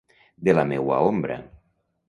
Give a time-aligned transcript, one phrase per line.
[0.47, 1.39] De la meua ombra.